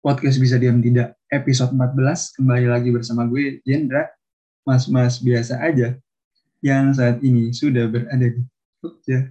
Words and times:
podcast 0.00 0.40
bisa 0.40 0.56
diam 0.56 0.80
tidak 0.80 1.12
episode 1.28 1.76
14 1.76 2.40
kembali 2.40 2.66
lagi 2.72 2.88
bersama 2.88 3.28
gue 3.28 3.60
Jendra 3.68 4.08
mas-mas 4.64 5.20
biasa 5.20 5.60
aja 5.60 5.92
yang 6.64 6.92
saat 6.96 7.20
ini 7.20 7.52
sudah 7.52 7.84
berada 7.84 8.16
di 8.16 8.40
Jogja. 8.80 9.28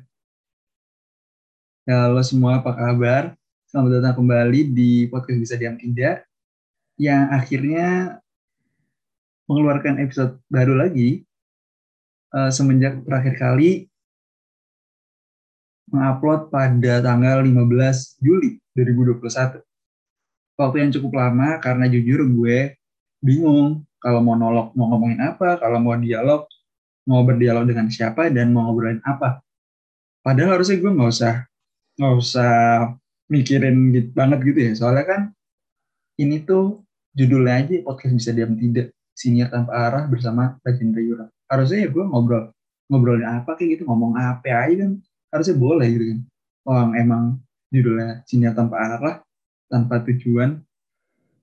Halo 1.90 2.22
semua 2.22 2.62
apa 2.62 2.78
kabar? 2.78 3.34
Selamat 3.66 4.02
datang 4.02 4.22
kembali 4.22 4.70
di 4.70 5.10
podcast 5.10 5.42
bisa 5.42 5.56
diam 5.58 5.74
tidak 5.74 6.30
yang 7.02 7.34
akhirnya 7.34 8.22
mengeluarkan 9.50 9.98
episode 10.06 10.38
baru 10.54 10.78
lagi 10.78 11.26
uh, 12.38 12.54
semenjak 12.54 13.02
terakhir 13.10 13.42
kali 13.42 13.90
mengupload 15.90 16.54
pada 16.54 17.02
tanggal 17.02 17.42
15 17.42 18.22
Juli 18.22 18.62
2021 18.78 19.69
waktu 20.60 20.84
yang 20.84 20.92
cukup 20.92 21.16
lama 21.16 21.56
karena 21.64 21.88
jujur 21.88 22.28
gue 22.28 22.76
bingung 23.24 23.88
kalau 24.04 24.20
mau 24.20 24.36
nolok 24.36 24.76
mau 24.76 24.92
ngomongin 24.92 25.24
apa, 25.24 25.56
kalau 25.60 25.80
mau 25.80 25.96
dialog 25.96 26.48
mau 27.08 27.24
berdialog 27.24 27.64
dengan 27.68 27.88
siapa 27.88 28.28
dan 28.28 28.52
mau 28.52 28.68
ngobrolin 28.68 29.00
apa. 29.08 29.40
Padahal 30.20 30.60
harusnya 30.60 30.80
gue 30.84 30.92
nggak 30.92 31.12
usah 31.16 31.36
nggak 32.00 32.16
usah 32.16 32.54
mikirin 33.32 33.96
gitu, 33.96 34.10
banget 34.12 34.40
gitu 34.44 34.60
ya. 34.60 34.72
Soalnya 34.76 35.06
kan 35.08 35.22
ini 36.20 36.44
tuh 36.44 36.84
judulnya 37.16 37.64
aja 37.64 37.76
podcast 37.88 38.14
bisa 38.16 38.32
diam 38.36 38.56
tidak 38.60 38.92
siniar 39.16 39.52
tanpa 39.52 39.72
arah 39.76 40.04
bersama 40.08 40.60
Rajendra 40.64 41.00
Yura. 41.04 41.26
Harusnya 41.48 41.88
ya 41.88 41.90
gue 41.92 42.04
ngobrol 42.04 42.52
ngobrolin 42.92 43.28
apa 43.28 43.56
kayak 43.56 43.80
gitu 43.80 43.84
ngomong 43.88 44.16
apa 44.16 44.48
aja 44.48 44.76
kan 44.84 44.92
harusnya 45.32 45.56
boleh 45.56 45.88
gitu 45.92 46.06
kan. 46.16 46.20
Oh 46.68 46.88
emang 46.96 47.24
judulnya 47.72 48.24
siniar 48.28 48.56
tanpa 48.56 48.80
arah 48.80 49.20
tanpa 49.70 50.02
tujuan. 50.10 50.60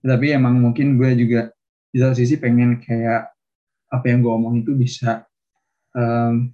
Tapi 0.03 0.35
emang 0.35 0.59
mungkin 0.61 0.99
gue 0.99 1.15
juga 1.17 1.51
di 1.91 1.99
satu 2.03 2.15
sisi 2.19 2.37
pengen 2.37 2.83
kayak 2.83 3.33
apa 3.89 4.05
yang 4.11 4.21
gue 4.21 4.33
omong 4.35 4.61
itu 4.61 4.75
bisa 4.75 5.25
um, 5.95 6.51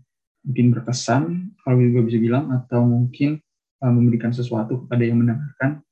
mungkin 0.47 0.67
berkesan 0.77 1.23
kalau 1.65 1.81
gue 1.81 2.05
bisa 2.07 2.21
bilang 2.21 2.53
atau 2.53 2.85
mungkin 2.87 3.41
um, 3.83 3.93
memberikan 3.99 4.31
sesuatu 4.31 4.87
kepada 4.87 5.03
yang 5.03 5.19
mendengarkan. 5.21 5.83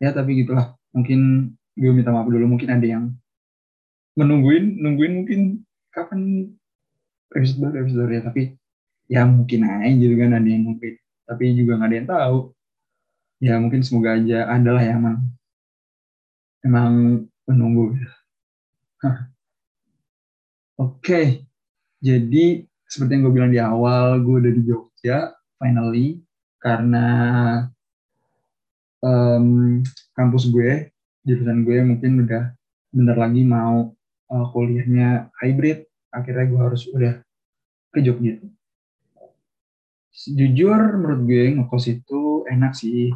Ya 0.00 0.14
tapi 0.14 0.40
gitulah. 0.42 0.74
Mungkin 0.96 1.52
gue 1.76 1.92
minta 1.92 2.14
maaf 2.14 2.26
dulu. 2.30 2.46
Mungkin 2.56 2.72
ada 2.72 2.86
yang 2.86 3.12
menungguin 4.16 4.80
nungguin 4.80 5.12
mungkin 5.22 5.40
kapan 5.92 6.50
episode 7.36 7.60
baru 7.60 7.76
episode 7.84 8.10
ya. 8.10 8.22
Tapi 8.24 8.42
ya 9.06 9.22
mungkin 9.28 9.60
aja 9.62 9.92
gitu 9.92 10.14
kan 10.16 10.32
ada 10.34 10.48
yang 10.48 10.64
nungguin. 10.72 10.96
Tapi 11.26 11.42
juga 11.58 11.76
nggak 11.78 11.90
ada 11.90 11.96
yang 11.98 12.08
tahu 12.08 12.55
ya 13.42 13.60
mungkin 13.60 13.84
semoga 13.84 14.16
aja 14.16 14.48
adalah 14.48 14.82
yang 14.82 14.98
emang 15.00 15.16
emang 16.64 16.92
menunggu 17.46 17.94
Oke, 20.76 21.00
okay. 21.00 21.26
jadi 22.04 22.68
seperti 22.84 23.16
yang 23.16 23.22
gue 23.24 23.32
bilang 23.32 23.48
di 23.48 23.56
awal, 23.56 24.20
gue 24.20 24.44
udah 24.44 24.52
di 24.52 24.62
Jogja 24.68 25.32
finally 25.56 26.20
karena 26.60 27.06
um, 29.00 29.80
kampus 30.12 30.52
gue, 30.52 30.92
jurusan 31.24 31.64
gue 31.64 31.80
mungkin 31.80 32.28
udah 32.28 32.52
bentar 32.92 33.16
lagi 33.16 33.40
mau 33.40 33.96
uh, 34.28 34.46
kuliahnya 34.52 35.32
hybrid, 35.40 35.88
akhirnya 36.12 36.44
gue 36.44 36.60
harus 36.60 36.82
udah 36.92 37.24
ke 37.96 38.04
Jogja. 38.04 38.36
Jujur 40.12 40.80
menurut 41.00 41.20
gue 41.24 41.56
ngekos 41.56 41.84
itu 41.88 42.20
enak 42.48 42.72
sih, 42.74 43.10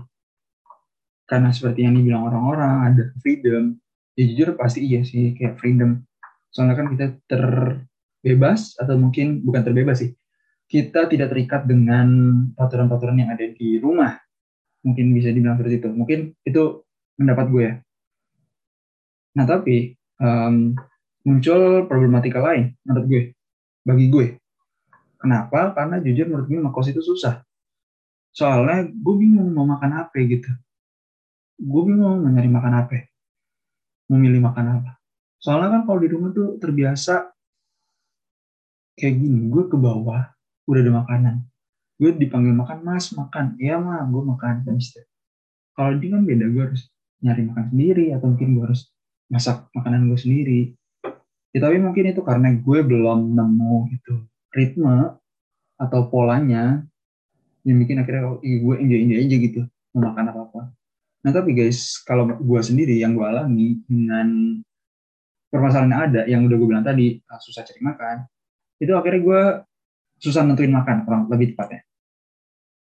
karena 1.31 1.55
seperti 1.55 1.87
yang 1.87 1.95
dibilang 1.95 2.27
orang-orang 2.27 2.75
ada 2.91 3.03
freedom. 3.23 3.79
Ya 4.19 4.27
jujur 4.27 4.59
pasti 4.59 4.83
iya 4.83 5.07
sih 5.07 5.31
kayak 5.39 5.63
freedom. 5.63 6.03
Soalnya 6.51 6.75
kan 6.75 6.91
kita 6.91 7.07
terbebas 7.31 8.75
atau 8.75 8.99
mungkin 8.99 9.47
bukan 9.47 9.63
terbebas 9.63 10.03
sih. 10.03 10.11
Kita 10.67 11.07
tidak 11.07 11.31
terikat 11.31 11.71
dengan 11.71 12.11
peraturan-peraturan 12.59 13.23
yang 13.23 13.31
ada 13.31 13.47
di 13.47 13.79
rumah. 13.79 14.19
Mungkin 14.83 15.15
bisa 15.15 15.31
dibilang 15.31 15.55
seperti 15.55 15.79
itu. 15.79 15.91
Mungkin 15.95 16.35
itu 16.43 16.83
pendapat 17.15 17.47
gue 17.47 17.63
ya. 17.63 17.75
Nah 19.39 19.47
tapi 19.47 19.95
um, 20.19 20.75
muncul 21.23 21.87
problematika 21.87 22.43
lain 22.43 22.75
menurut 22.83 23.07
gue. 23.07 23.23
Bagi 23.87 24.07
gue. 24.11 24.27
Kenapa? 25.23 25.71
Karena 25.79 26.03
jujur 26.03 26.27
menurut 26.27 26.51
gue 26.51 26.59
ngekos 26.59 26.91
itu 26.91 27.03
susah 27.07 27.39
soalnya 28.31 28.87
gue 28.87 29.15
bingung 29.19 29.51
mau 29.51 29.67
makan 29.67 30.07
apa 30.07 30.15
gitu. 30.23 30.51
Gue 31.61 31.83
bingung 31.87 32.23
mau 32.23 32.31
nyari 32.31 32.51
makan 32.51 32.75
apa. 32.75 32.93
Ya. 32.95 33.05
memilih 34.11 34.43
makan 34.43 34.83
apa. 34.83 34.99
Soalnya 35.39 35.79
kan 35.79 35.83
kalau 35.87 36.03
di 36.03 36.11
rumah 36.11 36.35
tuh 36.35 36.59
terbiasa 36.59 37.31
kayak 38.99 39.15
gini 39.23 39.47
gue 39.47 39.71
ke 39.71 39.79
bawah 39.79 40.35
udah 40.67 40.81
ada 40.83 40.93
makanan. 40.93 41.35
Gue 41.95 42.11
dipanggil 42.19 42.53
makan 42.53 42.83
mas 42.83 43.15
makan. 43.15 43.55
Iya 43.63 43.79
mah 43.79 44.03
gue 44.11 44.23
makan. 44.35 44.67
Kan 44.67 44.77
kalau 45.79 45.95
di 45.95 46.11
kan 46.11 46.27
beda 46.27 46.45
gue 46.51 46.63
harus 46.75 46.91
nyari 47.23 47.47
makan 47.47 47.65
sendiri 47.71 48.11
atau 48.19 48.27
mungkin 48.35 48.49
gue 48.59 48.65
harus 48.67 48.91
masak 49.31 49.71
makanan 49.79 50.11
gue 50.11 50.19
sendiri. 50.19 50.61
Ya 51.55 51.59
tapi 51.63 51.79
mungkin 51.79 52.11
itu 52.11 52.21
karena 52.27 52.51
gue 52.51 52.79
belum 52.83 53.39
nemu 53.39 53.75
gitu 53.95 54.27
ritme 54.51 55.15
atau 55.79 56.01
polanya 56.11 56.85
yang 57.67 57.79
bikin 57.83 57.97
akhirnya 58.01 58.41
gue 58.41 58.75
enjoy 58.81 58.99
enjoy 59.05 59.19
aja 59.21 59.37
gitu 59.37 59.61
mau 59.93 60.13
makan 60.13 60.25
apa 60.33 60.41
apa 60.49 60.61
Nah 61.21 61.33
tapi 61.37 61.53
guys, 61.53 62.01
kalau 62.09 62.25
gue 62.33 62.61
sendiri 62.65 62.97
yang 62.97 63.13
gue 63.13 63.27
alami 63.27 63.77
dengan 63.85 64.57
permasalahan 65.53 65.91
yang 65.93 66.03
ada, 66.09 66.21
yang 66.25 66.41
udah 66.49 66.57
gue 66.57 66.69
bilang 66.69 66.87
tadi, 66.87 67.21
ah, 67.29 67.37
susah 67.37 67.61
cari 67.61 67.81
makan, 67.85 68.25
itu 68.81 68.93
akhirnya 68.97 69.21
gue 69.21 69.43
susah 70.17 70.43
nentuin 70.49 70.73
makan, 70.73 71.05
kurang 71.05 71.23
lebih 71.29 71.53
tepatnya. 71.53 71.85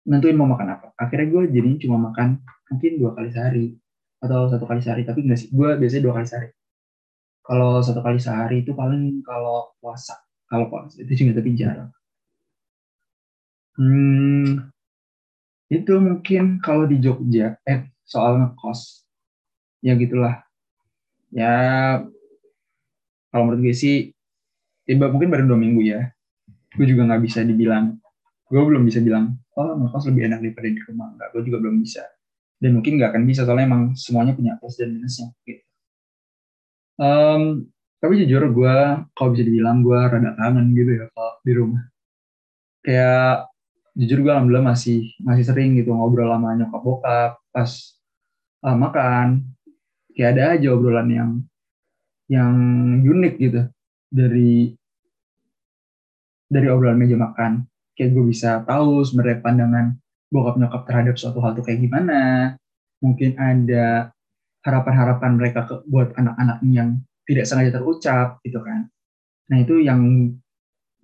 Nentuin 0.06 0.38
mau 0.38 0.46
makan 0.46 0.78
apa. 0.78 0.86
Akhirnya 0.94 1.26
gue 1.26 1.42
jadinya 1.50 1.78
cuma 1.82 1.96
makan 2.10 2.38
mungkin 2.70 2.92
dua 3.02 3.10
kali 3.18 3.28
sehari, 3.34 3.66
atau 4.22 4.46
satu 4.46 4.64
kali 4.68 4.80
sehari, 4.84 5.02
tapi 5.02 5.26
enggak 5.26 5.38
sih, 5.42 5.48
gue 5.50 5.68
biasanya 5.74 6.02
dua 6.06 6.14
kali 6.22 6.26
sehari. 6.30 6.48
Kalau 7.42 7.82
satu 7.82 7.98
kali 7.98 8.18
sehari 8.22 8.62
itu 8.62 8.70
paling 8.78 9.26
kalau 9.26 9.74
puasa, 9.82 10.14
kalau 10.46 10.70
puasa 10.70 11.02
itu 11.02 11.26
juga 11.26 11.42
tapi 11.42 11.58
jarang. 11.58 11.90
Hmm, 13.80 14.68
itu 15.72 15.92
mungkin 15.96 16.60
kalau 16.60 16.84
di 16.84 17.00
Jogja, 17.00 17.56
eh 17.64 17.88
soal 18.04 18.36
ngekos. 18.36 19.08
Ya 19.80 19.96
gitulah. 19.96 20.44
Ya 21.32 21.54
kalau 23.32 23.42
menurut 23.48 23.62
gue 23.64 23.72
sih 23.72 24.12
tiba 24.84 25.08
ya 25.08 25.12
mungkin 25.14 25.32
baru 25.32 25.48
dua 25.48 25.56
minggu 25.56 25.80
ya. 25.86 26.12
Gue 26.76 26.84
juga 26.90 27.08
nggak 27.08 27.22
bisa 27.24 27.40
dibilang 27.40 27.96
gue 28.50 28.58
belum 28.58 28.82
bisa 28.82 28.98
bilang 28.98 29.38
oh 29.54 29.78
ngekos 29.78 30.10
lebih 30.12 30.28
enak 30.28 30.38
daripada 30.44 30.68
di 30.68 30.80
rumah. 30.84 31.08
Nggak 31.16 31.28
gue 31.32 31.42
juga 31.48 31.58
belum 31.64 31.76
bisa. 31.80 32.04
Dan 32.60 32.76
mungkin 32.76 33.00
nggak 33.00 33.16
akan 33.16 33.24
bisa 33.24 33.48
soalnya 33.48 33.64
emang 33.64 33.82
semuanya 33.96 34.36
punya 34.36 34.60
plus 34.60 34.76
dan 34.76 34.92
minusnya 34.92 35.32
gitu. 35.48 35.64
Um, 37.00 37.72
tapi 37.96 38.20
jujur 38.20 38.44
gue 38.52 38.76
kalau 39.16 39.30
bisa 39.32 39.44
dibilang 39.48 39.80
gue 39.80 39.96
rada 39.96 40.36
kangen 40.36 40.76
gitu 40.76 40.92
ya 41.00 41.06
kalau 41.16 41.32
di 41.46 41.52
rumah. 41.56 41.82
Kayak 42.84 43.49
jujur 44.00 44.24
gue 44.24 44.32
alhamdulillah 44.32 44.72
masih 44.72 45.12
masih 45.20 45.44
sering 45.44 45.76
gitu 45.76 45.92
ngobrol 45.92 46.32
sama 46.32 46.56
nyokap 46.56 46.80
bokap 46.80 47.32
pas 47.52 47.70
uh, 48.64 48.76
makan. 48.76 49.44
Kayak 50.16 50.30
ada 50.36 50.42
aja 50.56 50.68
obrolan 50.72 51.08
yang 51.12 51.30
yang 52.32 52.54
unik 53.04 53.34
gitu 53.36 53.60
dari 54.08 54.72
dari 56.48 56.66
obrolan 56.72 56.96
meja 56.96 57.20
makan. 57.20 57.68
Kayak 57.92 58.10
gue 58.16 58.24
bisa 58.32 58.64
tahu 58.64 59.04
sebenarnya 59.04 59.44
pandangan 59.44 59.86
bokap 60.32 60.56
nyokap 60.56 60.82
terhadap 60.88 61.14
suatu 61.20 61.44
hal 61.44 61.52
tuh 61.52 61.64
kayak 61.68 61.84
gimana. 61.84 62.56
Mungkin 63.04 63.36
ada 63.36 64.12
harapan-harapan 64.64 65.30
mereka 65.36 65.64
ke, 65.68 65.74
buat 65.88 66.16
anak-anak 66.16 66.64
yang 66.68 67.00
tidak 67.28 67.44
sengaja 67.48 67.76
terucap 67.76 68.40
gitu 68.44 68.60
kan. 68.64 68.88
Nah 69.52 69.56
itu 69.60 69.80
yang 69.80 70.00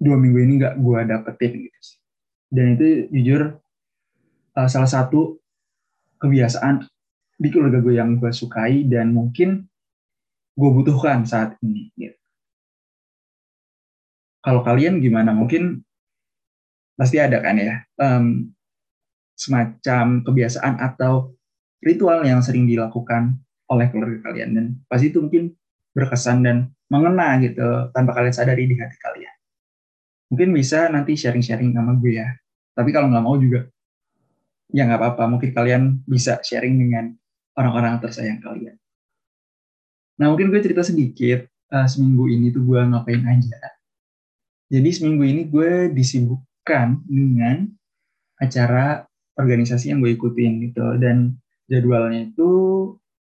dua 0.00 0.16
minggu 0.16 0.38
ini 0.44 0.52
nggak 0.60 0.76
gue 0.80 0.98
dapetin 1.08 1.52
gitu 1.56 1.80
sih 1.80 2.05
dan 2.50 2.78
itu 2.78 3.10
jujur 3.10 3.58
uh, 4.56 4.68
salah 4.70 4.88
satu 4.88 5.38
kebiasaan 6.22 6.86
di 7.36 7.48
keluarga 7.52 7.84
gue 7.84 7.94
yang 7.94 8.16
gue 8.16 8.32
sukai 8.32 8.88
dan 8.88 9.12
mungkin 9.12 9.68
gue 10.56 10.70
butuhkan 10.72 11.28
saat 11.28 11.60
ini. 11.60 11.92
Gitu. 11.92 12.16
Kalau 14.40 14.64
kalian 14.64 15.04
gimana? 15.04 15.36
Mungkin 15.36 15.84
pasti 16.96 17.20
ada 17.20 17.44
kan 17.44 17.60
ya 17.60 17.84
um, 18.00 18.48
semacam 19.36 20.24
kebiasaan 20.24 20.80
atau 20.80 21.36
ritual 21.84 22.24
yang 22.24 22.40
sering 22.40 22.64
dilakukan 22.64 23.36
oleh 23.68 23.92
keluarga 23.92 24.32
kalian 24.32 24.50
dan 24.56 24.64
pasti 24.88 25.12
itu 25.12 25.20
mungkin 25.20 25.52
berkesan 25.92 26.40
dan 26.40 26.72
mengena 26.88 27.36
gitu 27.44 27.92
tanpa 27.92 28.16
kalian 28.16 28.32
sadari 28.32 28.64
di 28.64 28.80
hati 28.80 28.96
kalian. 28.96 29.35
Mungkin 30.32 30.50
bisa 30.50 30.90
nanti 30.90 31.14
sharing-sharing 31.14 31.70
sama 31.70 31.94
gue 31.98 32.18
ya. 32.18 32.28
Tapi 32.74 32.90
kalau 32.90 33.08
nggak 33.08 33.24
mau 33.24 33.38
juga 33.38 33.66
ya 34.74 34.84
nggak 34.84 35.00
apa-apa. 35.00 35.24
Mungkin 35.30 35.50
kalian 35.54 35.82
bisa 36.04 36.42
sharing 36.42 36.74
dengan 36.76 37.14
orang-orang 37.56 38.02
tersayang 38.02 38.42
kalian. 38.42 38.76
Nah 40.20 40.32
mungkin 40.32 40.48
gue 40.50 40.60
cerita 40.60 40.82
sedikit 40.82 41.46
uh, 41.72 41.86
seminggu 41.86 42.26
ini 42.28 42.50
tuh 42.50 42.64
gue 42.64 42.80
ngapain 42.80 43.22
aja. 43.24 43.58
Jadi 44.66 44.88
seminggu 44.90 45.22
ini 45.22 45.46
gue 45.46 45.94
disibukkan 45.94 47.06
dengan 47.06 47.70
acara 48.42 49.06
organisasi 49.38 49.94
yang 49.94 50.02
gue 50.02 50.16
ikutin 50.16 50.52
gitu 50.68 50.96
dan 50.98 51.38
jadwalnya 51.70 52.32
itu 52.32 52.50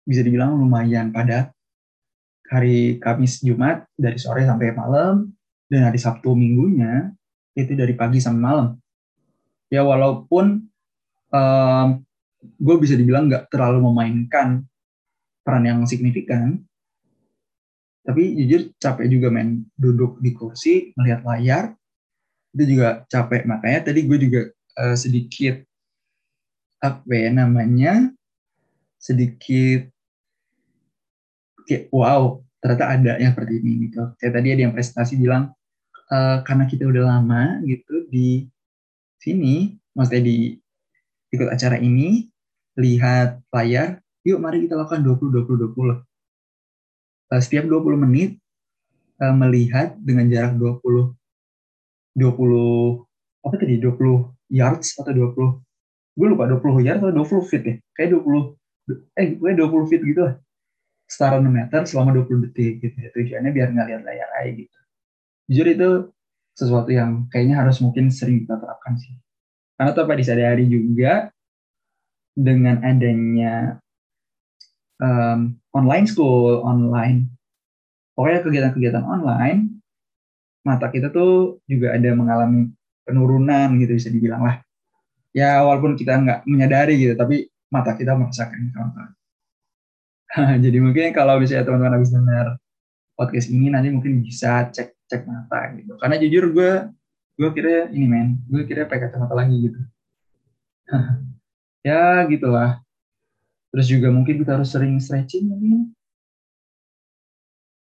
bisa 0.04 0.26
dibilang 0.26 0.58
lumayan 0.60 1.14
padat. 1.14 1.54
Hari 2.52 3.00
Kamis 3.00 3.40
Jumat 3.40 3.88
dari 3.96 4.20
sore 4.20 4.44
sampai 4.44 4.76
malam 4.76 5.32
dan 5.72 5.88
hari 5.88 5.96
Sabtu 6.04 6.36
minggunya 6.36 7.16
itu 7.56 7.72
dari 7.80 7.96
pagi 7.96 8.20
sampai 8.20 8.44
malam. 8.44 8.68
Ya 9.72 9.88
walaupun 9.88 10.68
um, 11.32 11.88
gue 12.44 12.76
bisa 12.84 13.00
dibilang 13.00 13.32
nggak 13.32 13.48
terlalu 13.48 13.88
memainkan 13.88 14.68
peran 15.48 15.64
yang 15.64 15.80
signifikan, 15.88 16.60
tapi 18.04 18.36
jujur 18.36 18.76
capek 18.76 19.08
juga 19.08 19.32
men. 19.32 19.64
Duduk 19.80 20.20
di 20.20 20.36
kursi 20.36 20.92
melihat 21.00 21.24
layar 21.24 21.72
itu 22.52 22.76
juga 22.76 23.08
capek. 23.08 23.48
Makanya 23.48 23.80
tadi 23.88 24.04
gue 24.04 24.18
juga 24.20 24.42
uh, 24.76 24.98
sedikit 25.00 25.64
apa 26.82 27.14
ya 27.14 27.30
namanya 27.30 28.10
sedikit 28.98 29.86
kayak 31.70 31.94
wow 31.94 32.42
ternyata 32.58 32.86
ada 32.90 33.12
yang 33.24 33.32
seperti 33.32 33.54
ini 33.64 33.72
gitu. 33.88 34.04
Kayak 34.20 34.34
tadi 34.36 34.48
ada 34.52 34.62
yang 34.68 34.74
presentasi 34.76 35.14
bilang 35.16 35.56
uh, 36.12 36.38
karena 36.44 36.68
kita 36.68 36.84
udah 36.86 37.04
lama 37.18 37.64
gitu 37.64 38.06
di 38.12 38.46
sini 39.18 39.80
maksudnya 39.96 40.24
di 40.28 40.38
ikut 41.32 41.48
acara 41.48 41.80
ini 41.80 42.28
lihat 42.76 43.40
layar 43.56 44.04
yuk 44.28 44.44
mari 44.44 44.68
kita 44.68 44.76
lakukan 44.76 45.02
20 45.02 45.48
20 45.48 45.74
20 45.74 46.04
uh, 47.32 47.42
setiap 47.42 47.66
20 47.66 48.04
menit 48.04 48.38
uh, 49.24 49.34
melihat 49.34 49.96
dengan 50.04 50.28
jarak 50.28 50.60
20 50.60 51.16
20 52.20 52.28
apa 53.42 53.56
tadi 53.58 53.76
20 53.80 54.52
yards 54.52 55.00
atau 55.00 55.12
20 55.16 55.64
gue 56.12 56.28
lupa 56.28 56.44
20 56.46 56.86
yards 56.86 57.02
atau 57.02 57.16
20 57.24 57.50
feet 57.50 57.64
ya? 57.64 57.76
Kayak 57.96 58.20
20 58.20 59.16
eh 59.16 59.28
gue 59.40 59.50
20 59.56 59.90
feet 59.90 60.04
gitu 60.04 60.22
lah. 60.28 60.36
Setara 61.08 61.40
6 61.40 61.48
meter 61.48 61.82
selama 61.88 62.12
20 62.20 62.52
detik 62.52 62.84
gitu 62.84 62.98
ya 63.00 63.10
tujuannya 63.16 63.52
biar 63.56 63.68
nggak 63.72 63.88
lihat 63.88 64.02
layar 64.04 64.30
aja 64.44 64.52
gitu 64.52 64.81
jujur 65.50 65.68
itu 65.72 65.90
sesuatu 66.54 66.92
yang 66.92 67.26
kayaknya 67.32 67.64
harus 67.64 67.80
mungkin 67.82 68.12
sering 68.12 68.44
kita 68.44 68.60
terapkan 68.60 69.00
sih 69.00 69.16
karena 69.82 69.98
tuh 69.98 70.06
di 70.14 70.22
sehari-hari 70.22 70.66
juga 70.70 71.34
dengan 72.38 72.86
adanya 72.86 73.82
um, 75.02 75.58
online 75.74 76.06
school, 76.08 76.62
online, 76.64 77.28
pokoknya 78.14 78.46
kegiatan-kegiatan 78.46 79.04
online, 79.04 79.82
mata 80.62 80.88
kita 80.94 81.10
tuh 81.10 81.60
juga 81.66 81.98
ada 81.98 82.14
mengalami 82.14 82.70
penurunan 83.04 83.74
gitu 83.82 83.98
bisa 83.98 84.14
dibilang 84.14 84.46
lah. 84.46 84.56
Ya 85.34 85.66
walaupun 85.66 85.98
kita 85.98 86.14
nggak 86.22 86.46
menyadari 86.46 87.02
gitu, 87.02 87.18
tapi 87.18 87.50
mata 87.74 87.98
kita 87.98 88.14
merasakan 88.14 88.70
kawan-kawan. 88.78 89.12
Jadi 90.64 90.78
mungkin 90.78 91.10
kalau 91.12 91.42
misalnya 91.42 91.66
teman-teman 91.68 91.98
habis 91.98 92.14
dengar 92.14 92.48
podcast 93.18 93.50
ini 93.50 93.74
nanti 93.74 93.90
mungkin 93.90 94.22
bisa 94.24 94.70
cek 94.70 94.94
cek 95.12 95.28
mata 95.28 95.76
gitu. 95.76 96.00
Karena 96.00 96.16
jujur 96.16 96.56
gue 96.56 96.72
gue 97.36 97.50
kira 97.52 97.92
ini 97.92 98.08
men, 98.08 98.40
gue 98.48 98.64
kira 98.64 98.88
pakai 98.88 99.12
kacamata 99.12 99.36
lagi 99.36 99.68
gitu. 99.68 99.80
ya 101.88 102.24
gitulah 102.32 102.80
Terus 103.72 103.88
juga 103.88 104.12
mungkin 104.12 104.36
kita 104.44 104.60
harus 104.60 104.70
sering 104.70 105.00
stretching 105.00 105.48
mungkin. 105.48 105.96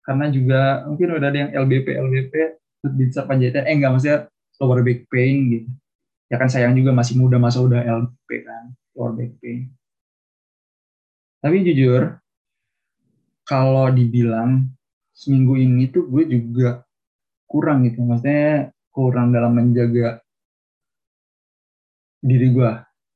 Karena 0.04 0.28
juga 0.28 0.84
mungkin 0.84 1.16
udah 1.16 1.28
ada 1.28 1.38
yang 1.40 1.52
LBP, 1.64 1.86
LBP, 1.96 2.32
bisa 2.96 3.24
panjatan, 3.24 3.64
eh 3.64 3.74
enggak 3.76 3.92
maksudnya 3.92 4.18
lower 4.60 4.84
back 4.84 5.08
pain 5.08 5.36
gitu. 5.52 5.68
Ya 6.28 6.36
kan 6.36 6.48
sayang 6.52 6.76
juga 6.76 6.92
masih 6.92 7.16
muda 7.16 7.40
masa 7.40 7.64
udah 7.64 7.80
LBP 7.80 8.44
kan, 8.44 8.64
lower 8.96 9.16
back 9.16 9.32
pain. 9.40 9.72
Tapi 11.40 11.56
jujur, 11.64 12.20
kalau 13.48 13.88
dibilang 13.88 14.68
seminggu 15.16 15.56
ini 15.56 15.88
tuh 15.88 16.04
gue 16.04 16.24
juga 16.28 16.84
kurang 17.48 17.88
gitu. 17.88 18.04
Maksudnya 18.04 18.70
kurang 18.92 19.32
dalam 19.32 19.56
menjaga 19.56 20.20
diri 22.22 22.52
gue. 22.52 22.72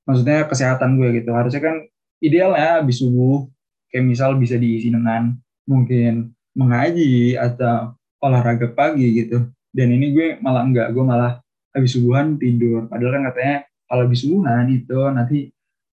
Maksudnya 0.09 0.49
kesehatan 0.49 0.99
gue 0.99 1.23
gitu. 1.23 1.31
Harusnya 1.37 1.63
kan 1.63 1.77
idealnya 2.19 2.81
habis 2.81 2.99
subuh 2.99 3.47
kayak 3.93 4.09
misal 4.09 4.35
bisa 4.41 4.57
diisi 4.57 4.89
dengan 4.89 5.37
mungkin 5.69 6.33
mengaji 6.57 7.37
atau 7.37 7.93
olahraga 8.23 8.71
pagi 8.73 9.25
gitu 9.25 9.51
dan 9.75 9.89
ini 9.91 10.15
gue 10.15 10.27
malah 10.39 10.63
enggak 10.63 10.95
gue 10.95 11.05
malah 11.05 11.41
habis 11.75 11.97
subuhan 11.97 12.37
tidur 12.37 12.87
padahal 12.87 13.19
kan 13.19 13.23
katanya 13.33 13.57
kalau 13.89 14.03
habis 14.07 14.21
subuhan 14.23 14.65
itu 14.69 15.01
nanti 15.11 15.39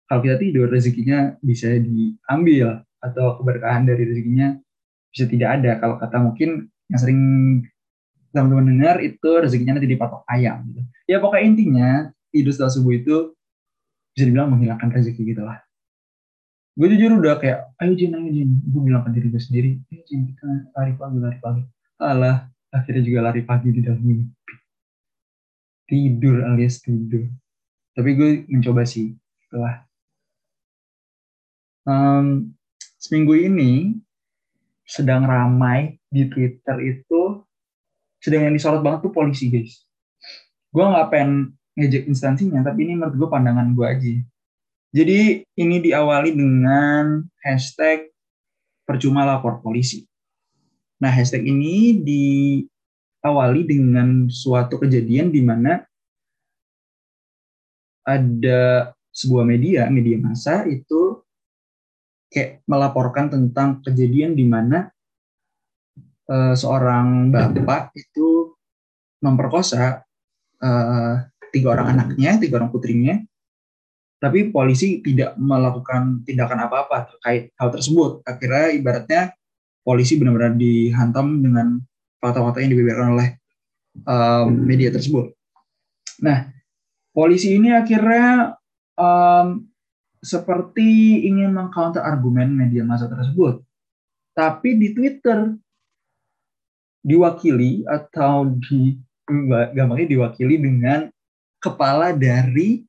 kalau 0.05 0.21
kita 0.21 0.35
tidur 0.39 0.67
rezekinya 0.69 1.35
bisa 1.41 1.73
diambil 1.81 2.85
atau 3.03 3.41
keberkahan 3.41 3.83
dari 3.83 4.07
rezekinya 4.07 4.55
bisa 5.09 5.25
tidak 5.27 5.49
ada 5.59 5.71
kalau 5.81 5.95
kata 5.99 6.17
mungkin 6.21 6.49
yang 6.89 6.99
sering 7.01 7.21
teman-teman 8.33 8.65
dengar 8.73 8.95
itu 8.99 9.29
rezekinya 9.37 9.77
nanti 9.77 9.87
dipatok 9.87 10.25
ayam 10.25 10.65
gitu. 10.73 10.81
Ya 11.05 11.21
pokoknya 11.21 11.45
intinya 11.45 11.89
tidur 12.33 12.51
setelah 12.51 12.73
subuh 12.73 12.93
itu 12.97 13.15
bisa 14.13 14.23
dibilang 14.25 14.49
menghilangkan 14.49 14.89
rezeki 14.89 15.21
gitu 15.37 15.45
lah. 15.45 15.61
Gue 16.73 16.89
jujur 16.89 17.21
udah 17.21 17.37
kayak 17.37 17.77
ayo 17.77 17.93
Jin 17.93 18.17
ayo 18.17 18.29
Jin. 18.33 18.49
Gue 18.65 18.81
bilang 18.81 19.05
ke 19.05 19.13
diri 19.13 19.29
gue 19.29 19.41
sendiri. 19.41 19.71
Ayo 19.93 20.01
Jin 20.09 20.25
kita 20.33 20.45
lari 20.73 20.93
pagi 20.97 21.17
lari 21.21 21.37
pagi. 21.37 21.63
Alah 22.01 22.49
akhirnya 22.73 23.05
juga 23.05 23.19
lari 23.29 23.41
pagi 23.45 23.69
di 23.69 23.85
dalam 23.85 24.01
mimpi. 24.01 24.55
Tidur 25.85 26.41
alias 26.49 26.81
tidur. 26.81 27.29
Tapi 27.93 28.09
gue 28.17 28.29
mencoba 28.49 28.81
sih 28.89 29.13
setelah 29.45 29.85
um, 31.85 32.49
seminggu 32.97 33.37
ini 33.37 34.01
sedang 34.83 35.29
ramai 35.29 36.01
di 36.09 36.25
Twitter 36.25 36.77
itu 36.81 37.45
sedang 38.23 38.47
yang 38.47 38.55
disorot 38.55 38.79
banget 38.79 39.03
tuh 39.03 39.11
polisi 39.11 39.51
guys 39.51 39.83
gue 40.71 40.83
nggak 40.83 41.07
pengen 41.11 41.51
ngejek 41.75 42.07
instansinya 42.07 42.63
tapi 42.63 42.87
ini 42.87 42.95
menurut 42.95 43.19
gue 43.19 43.27
pandangan 43.27 43.75
gue 43.75 43.85
aja 43.85 44.13
jadi 44.93 45.41
ini 45.41 45.81
diawali 45.81 46.37
dengan 46.37 47.25
hashtag 47.41 48.13
percuma 48.85 49.25
lapor 49.25 49.57
polisi. 49.57 50.05
Nah 51.01 51.09
hashtag 51.09 51.49
ini 51.49 51.97
diawali 51.97 53.65
dengan 53.65 54.29
suatu 54.29 54.77
kejadian 54.77 55.33
di 55.33 55.41
mana 55.41 55.81
ada 58.05 58.93
sebuah 59.09 59.41
media, 59.41 59.89
media 59.89 60.21
massa 60.21 60.61
itu 60.69 61.25
kayak 62.29 62.61
melaporkan 62.69 63.33
tentang 63.33 63.81
kejadian 63.81 64.37
di 64.37 64.45
mana 64.45 64.92
uh, 66.29 66.53
seorang 66.55 67.31
bapak 67.31 67.91
itu 67.95 68.53
memperkosa 69.23 70.03
uh, 70.59 71.15
tiga 71.51 71.67
orang 71.73 71.95
anaknya, 71.95 72.39
tiga 72.41 72.59
orang 72.59 72.71
putrinya, 72.73 73.15
tapi 74.23 74.51
polisi 74.51 75.03
tidak 75.03 75.35
melakukan 75.35 76.23
tindakan 76.23 76.67
apa-apa 76.67 77.11
terkait 77.11 77.51
hal 77.59 77.69
tersebut. 77.71 78.23
Akhirnya 78.23 78.71
ibaratnya 78.71 79.21
polisi 79.83 80.15
benar-benar 80.15 80.55
dihantam 80.55 81.43
dengan 81.43 81.79
fakta-fakta 82.23 82.63
yang 82.63 82.71
dibeberkan 82.71 83.19
oleh 83.19 83.29
um, 84.07 84.47
media 84.63 84.89
tersebut. 84.95 85.35
Nah, 86.23 86.47
polisi 87.11 87.59
ini 87.59 87.75
akhirnya 87.75 88.55
um, 88.95 89.67
seperti 90.23 91.19
ingin 91.27 91.51
mengcounter 91.51 91.99
argumen 91.99 92.55
media 92.55 92.87
massa 92.87 93.11
tersebut. 93.11 93.59
Tapi 94.33 94.79
di 94.79 94.95
Twitter 94.95 95.51
diwakili 97.03 97.83
atau 97.85 98.47
di 98.47 98.97
gampangnya 99.75 100.07
diwakili 100.07 100.59
dengan 100.59 101.11
kepala 101.59 102.15
dari 102.15 102.83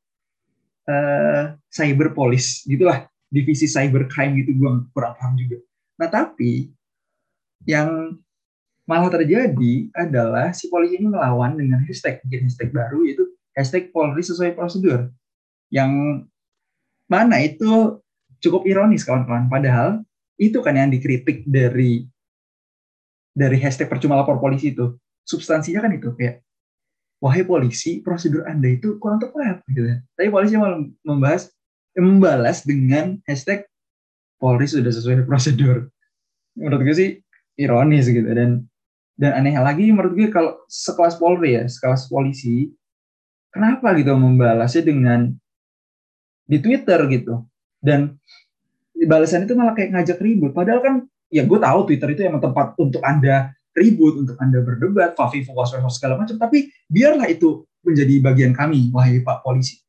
uh, 0.87 1.55
cyber 1.71 2.15
police. 2.15 2.63
Gitulah 2.67 3.07
divisi 3.31 3.67
cyber 3.67 4.07
crime 4.07 4.39
gitu 4.43 4.55
gue 4.55 4.71
kurang 4.95 5.15
paham 5.19 5.35
juga. 5.35 5.59
Nah 5.99 6.09
tapi 6.11 6.71
yang 7.67 8.19
malah 8.85 9.11
terjadi 9.11 9.89
adalah 9.97 10.53
si 10.53 10.69
polisi 10.69 11.01
ini 11.01 11.09
melawan 11.09 11.57
dengan 11.57 11.81
hashtag 11.83 12.21
bikin 12.29 12.47
hashtag 12.47 12.71
baru 12.71 13.03
yaitu 13.09 13.25
hashtag 13.57 13.91
Polri 13.91 14.23
sesuai 14.23 14.55
prosedur. 14.55 15.11
Yang 15.73 16.25
mana 17.09 17.43
itu 17.43 17.99
cukup 18.45 18.69
ironis 18.69 19.07
kawan-kawan. 19.07 19.49
Padahal 19.49 20.05
itu 20.37 20.59
kan 20.61 20.77
yang 20.77 20.91
dikritik 20.93 21.47
dari 21.49 22.05
dari 23.35 23.59
hashtag 23.59 23.91
percuma 23.91 24.15
lapor 24.15 24.39
polisi 24.39 24.71
itu 24.71 24.95
substansinya 25.27 25.85
kan 25.85 25.93
itu 25.93 26.15
kayak 26.15 26.41
wahai 27.19 27.43
polisi, 27.43 28.05
prosedur 28.05 28.45
Anda 28.45 28.77
itu 28.77 29.01
kurang 29.01 29.19
tepat 29.19 29.65
gitu 29.73 29.89
ya. 29.89 29.97
Tapi 30.15 30.29
polisi 30.29 30.55
malah 30.61 30.81
membahas 31.03 31.49
membalas 31.97 32.67
dengan 32.67 33.19
hashtag 33.25 33.67
Polri 34.37 34.67
sudah 34.69 34.93
sesuai 34.93 35.25
prosedur. 35.25 35.89
menurut 36.55 36.87
gue 36.87 36.95
sih 36.95 37.11
ironis 37.59 38.07
gitu 38.07 38.31
dan 38.31 38.63
dan 39.19 39.35
aneh 39.35 39.59
lagi 39.59 39.91
menurut 39.91 40.15
gue 40.15 40.31
kalau 40.31 40.55
sekelas 40.71 41.19
Polri 41.19 41.59
ya 41.59 41.67
sekelas 41.67 42.07
polisi 42.07 42.71
kenapa 43.51 43.91
gitu 43.99 44.15
membalasnya 44.15 44.87
dengan 44.87 45.35
di 46.47 46.63
Twitter 46.63 47.11
gitu 47.11 47.43
dan 47.83 48.15
balasan 48.95 49.51
itu 49.51 49.59
malah 49.59 49.75
kayak 49.75 49.99
ngajak 49.99 50.23
ribut 50.23 50.55
padahal 50.55 50.79
kan 50.79 50.95
ya 51.35 51.43
gue 51.43 51.59
tahu 51.59 51.91
Twitter 51.91 52.15
itu 52.15 52.23
emang 52.31 52.39
tempat 52.39 52.79
untuk 52.79 53.03
anda 53.03 53.51
ribut 53.75 54.23
untuk 54.23 54.39
anda 54.39 54.63
berdebat 54.63 55.19
fafi 55.19 55.43
was 55.51 55.75
segala 55.99 56.15
macam. 56.23 56.39
Tapi 56.39 56.71
biarlah 56.87 57.27
itu 57.27 57.67
menjadi 57.83 58.15
bagian 58.23 58.53
kami 58.55 58.95
wahai 58.95 59.21
Pak 59.21 59.43
polisi. 59.43 59.83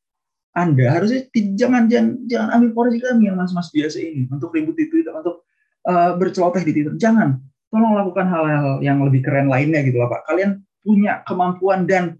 Anda 0.55 0.97
harusnya 0.97 1.29
jangan 1.35 1.85
jangan 1.91 2.25
jangan 2.25 2.49
ambil 2.59 2.69
porsi 2.73 2.97
kami 2.97 3.29
yang 3.29 3.37
mas-mas 3.37 3.69
biasa 3.69 4.01
ini 4.01 4.25
untuk 4.31 4.55
ribut 4.55 4.73
di 4.73 4.87
Twitter 4.89 5.13
untuk 5.13 5.45
uh, 5.85 6.17
berceloteh 6.17 6.65
di 6.65 6.71
Twitter. 6.73 6.95
Jangan. 6.97 7.37
Tolong 7.69 7.93
lakukan 7.93 8.25
hal-hal 8.31 8.79
yang 8.79 9.03
lebih 9.03 9.19
keren 9.19 9.51
lainnya 9.51 9.83
gitu 9.83 9.99
lah 9.99 10.07
Pak. 10.07 10.31
Kalian 10.31 10.63
punya 10.79 11.21
kemampuan 11.27 11.83
dan 11.83 12.15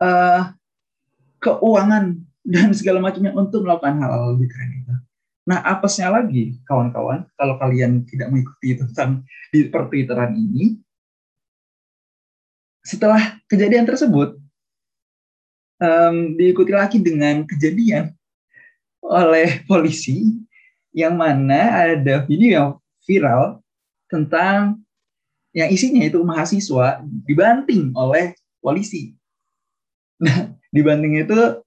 uh, 0.00 0.56
keuangan 1.38 2.16
dan 2.40 2.68
segala 2.72 3.04
macamnya 3.04 3.36
untuk 3.36 3.60
melakukan 3.62 4.00
hal-hal 4.00 4.34
lebih 4.34 4.48
keren 4.48 4.70
itu. 4.72 4.94
Nah, 5.50 5.66
apesnya 5.66 6.14
lagi, 6.14 6.54
kawan-kawan, 6.62 7.26
kalau 7.34 7.58
kalian 7.58 8.06
tidak 8.06 8.30
mengikuti 8.30 8.78
tentang 8.78 9.26
di 9.50 9.66
pertwitteran 9.66 10.30
ini, 10.38 10.78
setelah 12.86 13.34
kejadian 13.50 13.82
tersebut, 13.82 14.38
um, 15.82 16.38
diikuti 16.38 16.70
lagi 16.70 17.02
dengan 17.02 17.42
kejadian 17.50 18.14
oleh 19.02 19.66
polisi 19.66 20.38
yang 20.94 21.18
mana 21.18 21.98
ada 21.98 22.22
video 22.30 22.50
yang 22.54 22.68
viral 23.02 23.58
tentang 24.06 24.78
yang 25.50 25.66
isinya 25.66 26.06
itu 26.06 26.22
mahasiswa 26.22 27.02
dibanting 27.26 27.90
oleh 27.98 28.38
polisi. 28.62 29.18
Nah, 30.22 30.54
dibanting 30.70 31.26
itu 31.26 31.58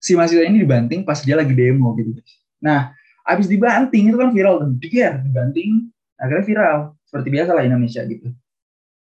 si 0.00 0.16
mahasiswa 0.16 0.48
ini 0.48 0.64
dibanting 0.64 1.04
pas 1.04 1.20
dia 1.20 1.36
lagi 1.36 1.52
demo 1.52 1.92
gitu. 1.92 2.24
Nah, 2.62 2.92
abis 3.26 3.50
dibanting 3.50 4.08
itu 4.08 4.16
kan 4.16 4.30
viral 4.30 4.62
kan, 4.62 4.70
dia 4.78 5.18
dibanting 5.20 5.90
akhirnya 6.16 6.44
viral 6.46 6.78
seperti 7.04 7.28
biasa 7.32 7.50
lah 7.52 7.64
Indonesia 7.64 8.02
gitu. 8.08 8.32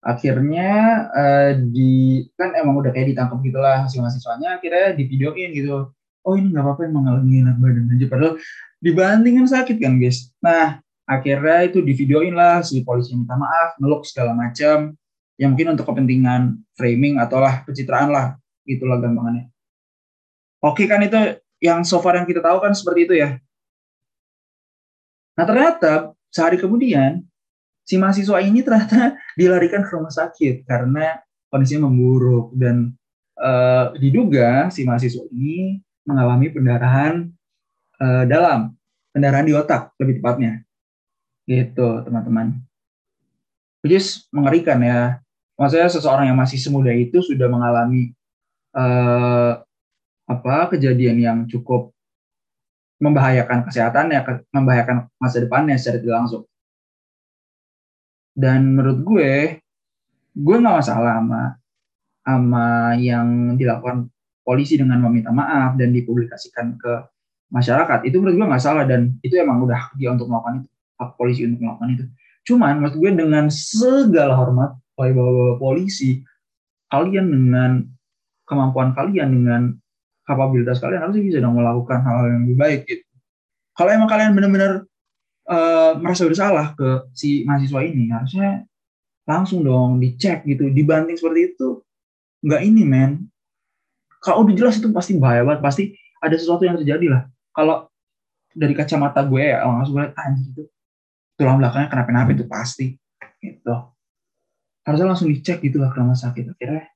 Akhirnya 0.05 0.71
uh, 1.09 1.51
di 1.57 2.21
kan 2.37 2.53
emang 2.53 2.77
udah 2.77 2.93
kayak 2.93 3.17
ditangkap 3.17 3.41
gitulah 3.41 3.89
si 3.89 3.97
mahasiswanya 3.97 4.61
akhirnya 4.61 4.93
divideoin 4.93 5.49
gitu. 5.57 5.89
Oh 6.25 6.33
ini 6.37 6.53
nggak 6.53 6.61
apa-apa 6.61 6.81
emang 6.89 7.05
mengalami 7.05 7.41
enak 7.41 7.57
badan 7.57 7.93
aja 7.93 8.05
padahal 8.09 8.33
dibanting 8.81 9.33
kan 9.41 9.47
sakit 9.49 9.77
kan 9.81 9.97
guys. 9.97 10.29
Nah 10.41 10.81
akhirnya 11.05 11.69
itu 11.69 11.81
divideoin 11.81 12.33
lah 12.33 12.61
si 12.65 12.81
polisi 12.85 13.13
minta 13.17 13.37
maaf, 13.37 13.77
meluk 13.81 14.05
segala 14.05 14.33
macam. 14.33 14.93
yang 15.35 15.51
mungkin 15.51 15.75
untuk 15.75 15.91
kepentingan 15.91 16.63
framing 16.79 17.19
atau 17.19 17.43
lah 17.43 17.67
pencitraan 17.67 18.07
lah 18.07 18.39
itulah 18.63 19.03
gampangannya. 19.03 19.51
Oke 20.63 20.87
kan 20.87 21.03
itu 21.03 21.43
yang 21.65 21.81
so 21.81 21.97
far 21.97 22.13
yang 22.13 22.29
kita 22.29 22.45
tahu 22.45 22.61
kan 22.61 22.71
seperti 22.77 23.09
itu 23.09 23.13
ya. 23.17 23.41
Nah 25.35 25.45
ternyata 25.49 26.13
sehari 26.29 26.61
kemudian 26.61 27.25
si 27.81 27.97
mahasiswa 27.97 28.37
ini 28.39 28.61
ternyata 28.61 29.17
dilarikan 29.39 29.81
ke 29.81 29.91
rumah 29.93 30.13
sakit 30.13 30.63
karena 30.69 31.19
kondisinya 31.49 31.89
memburuk 31.89 32.53
dan 32.53 32.93
uh, 33.39 33.91
diduga 33.97 34.69
si 34.69 34.85
mahasiswa 34.85 35.25
ini 35.33 35.81
mengalami 36.05 36.53
pendarahan 36.53 37.25
uh, 37.97 38.23
dalam, 38.29 38.77
pendarahan 39.09 39.45
di 39.47 39.53
otak 39.57 39.91
lebih 39.97 40.21
tepatnya. 40.21 40.61
Gitu 41.45 42.05
teman-teman. 42.05 42.61
Which 43.81 43.97
is 43.97 44.07
mengerikan 44.33 44.81
ya. 44.81 45.21
Maksudnya 45.55 45.87
seseorang 45.87 46.27
yang 46.27 46.35
masih 46.35 46.59
semuda 46.59 46.91
itu 46.91 47.23
sudah 47.23 47.47
mengalami 47.47 48.11
uh, 48.75 49.64
apa 50.25 50.73
kejadian 50.73 51.17
yang 51.21 51.37
cukup 51.45 51.93
membahayakan 52.97 53.67
kesehatannya, 53.67 54.19
membahayakan 54.49 55.11
masa 55.19 55.37
depannya 55.43 55.75
secara 55.77 56.01
tidak 56.01 56.17
langsung. 56.25 56.43
Dan 58.35 58.75
menurut 58.75 58.99
gue, 59.05 59.31
gue 60.35 60.55
nggak 60.59 60.77
masalah 60.83 61.21
sama 61.21 61.43
sama 62.25 62.97
yang 62.97 63.53
dilakukan 63.53 64.09
polisi 64.41 64.81
dengan 64.81 64.97
meminta 65.05 65.29
maaf 65.29 65.77
dan 65.77 65.93
dipublikasikan 65.93 66.75
ke 66.75 66.93
masyarakat. 67.53 68.03
Itu 68.09 68.19
menurut 68.19 68.35
gue 68.41 68.47
nggak 68.49 68.63
salah 68.63 68.83
dan 68.89 69.15
itu 69.21 69.37
emang 69.37 69.61
udah 69.61 69.93
dia 69.95 70.09
untuk 70.11 70.27
melakukan 70.27 70.65
itu, 70.65 70.69
hak 70.97 71.09
polisi 71.15 71.41
untuk 71.45 71.61
melakukan 71.61 71.89
itu. 71.93 72.03
Cuman 72.45 72.73
menurut 72.81 72.95
gue 72.97 73.11
dengan 73.13 73.45
segala 73.53 74.33
hormat, 74.37 74.77
bapak-bapak 74.97 75.57
polisi, 75.61 76.21
kalian 76.89 77.25
dengan 77.29 77.71
kemampuan 78.45 78.93
kalian 78.93 79.29
dengan 79.33 79.61
kapabilitas 80.25 80.81
kalian 80.81 81.05
harusnya 81.05 81.23
bisa 81.23 81.37
dong 81.39 81.55
melakukan 81.55 82.01
hal-hal 82.01 82.27
yang 82.33 82.41
lebih 82.49 82.57
baik 82.57 82.81
gitu. 82.89 83.05
Kalau 83.77 83.89
emang 83.93 84.09
kalian 84.09 84.31
benar-benar 84.33 84.71
uh, 85.47 85.91
merasa 86.01 86.25
bersalah 86.25 86.73
ke 86.73 87.05
si 87.13 87.45
mahasiswa 87.45 87.79
ini, 87.85 88.09
harusnya 88.09 88.65
langsung 89.29 89.61
dong 89.61 90.01
dicek 90.01 90.43
gitu. 90.49 90.71
Dibanding 90.73 91.15
seperti 91.15 91.53
itu, 91.53 91.85
nggak 92.41 92.61
ini 92.65 92.83
men. 92.83 93.11
Kalau 94.23 94.41
udah 94.47 94.55
jelas 94.57 94.81
itu 94.81 94.89
pasti 94.89 95.13
bahaya 95.21 95.45
banget, 95.45 95.61
pasti 95.61 95.83
ada 96.17 96.33
sesuatu 96.33 96.65
yang 96.65 96.81
terjadi 96.81 97.05
lah. 97.13 97.23
Kalau 97.53 97.85
dari 98.55 98.73
kacamata 98.73 99.21
gue 99.27 99.43
ya, 99.43 99.61
langsung 99.61 99.99
gue 99.99 100.03
lihat 100.07 100.15
anjir 100.17 100.45
itu 100.49 100.63
tulang 101.35 101.59
belakangnya 101.59 101.91
kenapa-napa 101.91 102.31
itu 102.31 102.45
pasti 102.47 102.95
gitu. 103.43 103.75
Harusnya 104.87 105.07
langsung 105.11 105.29
dicek 105.29 105.61
gitu 105.61 105.77
lah 105.77 105.91
ke 105.91 105.99
rumah 105.99 106.17
sakit. 106.17 106.55
Akhirnya 106.55 106.94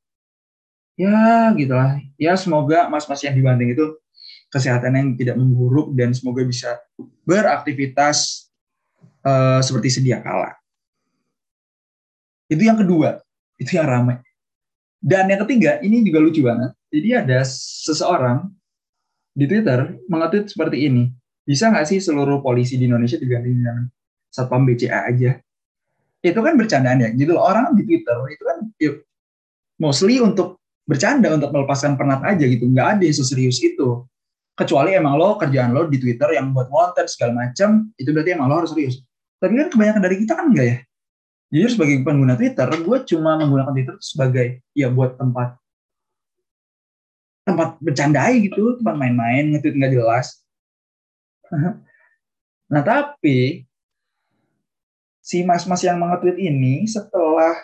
ya 1.00 1.56
gitulah. 1.56 1.96
Ya 2.20 2.36
semoga 2.36 2.92
mas-mas 2.92 3.24
yang 3.24 3.32
dibanting 3.32 3.72
itu 3.72 3.96
kesehatan 4.52 4.92
yang 5.00 5.08
tidak 5.16 5.40
memburuk 5.40 5.96
dan 5.96 6.12
semoga 6.12 6.44
bisa 6.44 6.76
beraktivitas 7.24 8.50
uh, 9.24 9.64
seperti 9.64 9.88
sedia 9.88 10.20
kala. 10.20 10.60
Itu 12.52 12.66
yang 12.66 12.76
kedua. 12.76 13.22
Itu 13.56 13.80
yang 13.80 13.88
ramai. 13.88 14.18
Dan 15.00 15.32
yang 15.32 15.48
ketiga 15.48 15.80
ini 15.80 16.04
juga 16.04 16.20
lucu 16.20 16.44
banget. 16.44 16.76
Jadi 16.92 17.10
ada 17.16 17.40
seseorang 17.86 18.52
di 19.32 19.46
Twitter 19.48 19.96
mengetweet 20.12 20.52
seperti 20.52 20.92
ini. 20.92 21.08
Bisa 21.46 21.72
nggak 21.72 21.88
sih 21.88 22.04
seluruh 22.04 22.44
polisi 22.44 22.76
di 22.76 22.90
Indonesia 22.90 23.16
diganti 23.16 23.50
dengan 23.54 23.88
satpam 24.28 24.68
BCA 24.68 25.08
aja? 25.08 25.32
Itu 26.20 26.40
kan 26.44 26.60
bercandaan 26.60 27.06
ya. 27.06 27.10
Gitu 27.16 27.32
loh. 27.32 27.46
Orang 27.46 27.78
di 27.78 27.88
Twitter 27.88 28.18
itu 28.28 28.44
kan 28.44 28.58
yuk, 28.82 28.96
mostly 29.80 30.20
untuk 30.20 30.60
bercanda 30.90 31.30
untuk 31.30 31.54
melepaskan 31.54 31.94
penat 31.94 32.26
aja 32.26 32.42
gitu. 32.50 32.66
Nggak 32.66 32.98
ada 32.98 33.04
yang 33.06 33.18
seserius 33.22 33.62
itu. 33.62 34.10
Kecuali 34.58 34.98
emang 34.98 35.22
lo 35.22 35.38
kerjaan 35.38 35.72
lo 35.72 35.86
di 35.86 36.02
Twitter 36.02 36.34
yang 36.34 36.50
buat 36.50 36.68
konten 36.74 37.06
segala 37.06 37.46
macam 37.46 37.94
itu 37.96 38.10
berarti 38.10 38.34
emang 38.34 38.50
lo 38.50 38.66
harus 38.66 38.74
serius. 38.74 38.98
Tapi 39.38 39.54
kan 39.56 39.70
kebanyakan 39.70 40.02
dari 40.02 40.16
kita 40.26 40.34
kan 40.34 40.46
enggak 40.50 40.66
ya? 40.66 40.78
Jujur 41.54 41.70
sebagai 41.78 41.96
pengguna 42.02 42.34
Twitter 42.36 42.68
gue 42.68 42.98
cuma 43.14 43.38
menggunakan 43.38 43.72
Twitter 43.72 43.96
sebagai 44.02 44.48
ya 44.74 44.90
buat 44.90 45.16
tempat 45.16 45.58
tempat 47.48 47.82
bercanda 47.82 48.30
gitu 48.36 48.78
tempat 48.78 48.96
main-main 48.98 49.54
ngetweet 49.54 49.78
nggak 49.78 49.94
jelas. 49.94 50.42
Nah 52.70 52.86
tapi 52.86 53.66
si 55.26 55.42
mas-mas 55.42 55.82
yang 55.82 55.98
mengetweet 55.98 56.38
ini 56.38 56.86
setelah 56.86 57.58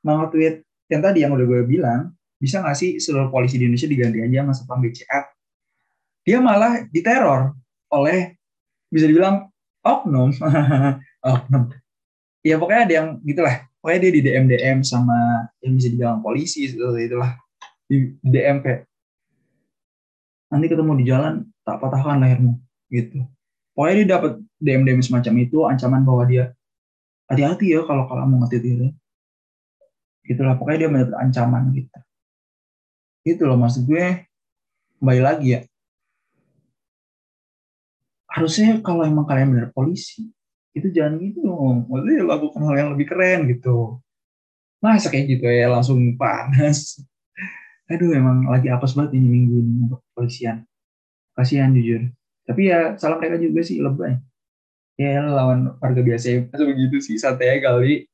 mengetweet 0.00 0.64
yang 0.88 1.04
tadi 1.04 1.20
yang 1.20 1.36
udah 1.36 1.44
gue 1.44 1.68
bilang 1.68 2.16
bisa 2.38 2.62
nggak 2.62 2.78
sih 2.78 3.02
seluruh 3.02 3.28
polisi 3.34 3.58
di 3.58 3.66
Indonesia 3.66 3.90
diganti 3.90 4.18
aja 4.22 4.46
sama 4.46 4.52
satpam 4.54 4.80
BCA 4.82 5.20
dia 6.28 6.44
malah 6.44 6.84
diteror 6.92 7.56
oleh 7.88 8.36
bisa 8.92 9.08
dibilang 9.08 9.48
oknum. 9.80 10.28
Oknum. 11.24 11.72
Ya 12.44 12.60
pokoknya 12.60 12.82
ada 12.84 12.94
yang 12.94 13.08
gitulah. 13.24 13.64
Pokoknya 13.80 13.98
dia 14.04 14.12
di 14.12 14.20
DM 14.20 14.44
DM 14.44 14.78
sama 14.84 15.48
yang 15.64 15.72
bisa 15.80 15.88
dibilang 15.88 16.20
polisi 16.20 16.68
itu 16.68 16.84
itulah. 17.00 17.32
Di 17.88 18.12
DM 18.20 18.60
kayak 18.60 18.84
nanti 20.52 20.66
ketemu 20.68 20.92
di 21.00 21.04
jalan 21.08 21.34
tak 21.64 21.80
patahkan 21.80 22.20
lehermu 22.20 22.60
gitu. 22.92 23.24
Pokoknya 23.72 23.94
dia 24.04 24.08
dapat 24.12 24.32
DM 24.60 24.84
DM 24.84 25.00
semacam 25.00 25.34
itu 25.40 25.58
ancaman 25.64 26.04
bahwa 26.04 26.28
dia 26.28 26.52
hati-hati 27.28 27.72
ya 27.72 27.88
kalau 27.88 28.04
kalau 28.04 28.28
mau 28.28 28.44
ngetit 28.44 28.68
itu 28.68 28.88
gitulah. 30.28 30.60
Pokoknya 30.60 30.86
dia 30.86 30.88
mendapat 30.92 31.16
ancaman 31.24 31.72
gitu 31.72 31.88
itu 33.34 33.42
loh 33.44 33.58
maksud 33.58 33.84
gue 33.84 34.28
kembali 34.98 35.20
lagi 35.22 35.48
ya. 35.58 35.60
Harusnya 38.28 38.78
kalau 38.84 39.02
emang 39.02 39.24
kalian 39.24 39.50
benar 39.50 39.68
polisi 39.72 40.30
itu 40.76 40.88
jangan 40.94 41.18
gitu 41.18 41.42
dong. 41.42 41.88
Maksudnya 41.90 42.22
lakukan 42.22 42.60
hal 42.68 42.74
yang 42.76 42.90
lebih 42.94 43.06
keren 43.10 43.40
gitu. 43.50 43.98
Masa 44.78 45.10
kayak 45.10 45.26
gitu 45.38 45.46
ya 45.50 45.66
langsung 45.72 45.98
panas. 46.14 47.02
Aduh 47.90 48.12
emang 48.14 48.46
lagi 48.46 48.68
apa 48.68 48.84
banget 48.84 49.16
ini 49.16 49.26
minggu 49.26 49.54
ini 49.58 49.74
untuk 49.88 50.04
polisian 50.12 50.62
kasihan 51.34 51.72
jujur. 51.72 52.04
Tapi 52.44 52.70
ya 52.70 52.94
salam 53.00 53.18
mereka 53.18 53.40
juga 53.40 53.60
sih 53.64 53.80
lebay. 53.80 54.18
Ya 54.98 55.24
lawan 55.24 55.78
warga 55.78 56.02
biasa 56.04 56.26
ya. 56.30 56.40
Begitu 56.52 56.98
sih 57.00 57.16
santai 57.18 57.58
kali. 57.64 58.06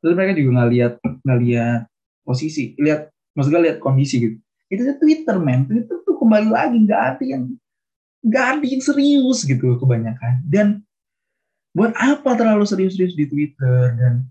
Terus 0.00 0.14
mereka 0.14 0.32
juga 0.36 0.62
nggak 0.62 0.70
lihat 0.72 0.92
nggak 1.02 1.40
lihat 1.42 1.80
posisi. 2.22 2.76
Lihat 2.78 3.12
maksudnya 3.36 3.60
lihat 3.60 3.78
kondisi 3.82 4.16
gitu 4.22 4.38
itu 4.72 4.82
Twitter 4.98 5.36
men. 5.38 5.66
Twitter 5.66 6.02
tuh 6.02 6.16
kembali 6.18 6.48
lagi 6.50 6.76
nggak 6.82 7.02
ada 7.14 7.24
yang 7.24 7.42
nggak 8.26 8.46
ada 8.58 8.66
yang 8.66 8.82
serius 8.82 9.46
gitu 9.46 9.78
kebanyakan. 9.78 10.42
Dan 10.46 10.82
buat 11.76 11.92
apa 11.94 12.34
terlalu 12.34 12.64
serius-serius 12.64 13.14
di 13.14 13.28
Twitter? 13.28 13.94
Dan 13.94 14.26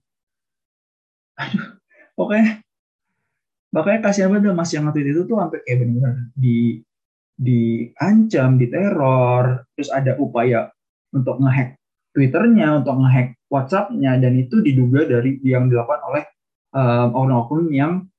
aduh 1.36 1.75
pokoknya 2.15 2.63
makanya 3.75 4.00
kasihan 4.08 4.32
banget 4.32 4.56
mas 4.56 4.72
yang 4.72 4.88
nge-tweet 4.88 5.12
itu 5.12 5.22
tuh 5.27 5.36
sampai 5.36 5.60
kayak 5.68 5.84
benar 5.84 6.13
di 6.32 6.80
diancam, 7.36 8.56
diteror, 8.56 9.68
terus 9.75 9.92
ada 9.92 10.15
upaya 10.15 10.72
untuk 11.12 11.36
ngehack 11.44 11.75
Twitternya, 12.15 12.80
untuk 12.80 12.96
ngehack 13.04 13.36
WhatsAppnya, 13.51 14.15
dan 14.24 14.39
itu 14.39 14.63
diduga 14.63 15.04
dari 15.04 15.36
yang 15.44 15.68
dilakukan 15.68 16.00
oleh 16.08 16.24
oknum-oknum 17.12 17.68
yang 17.75 18.08
um, 18.08 18.14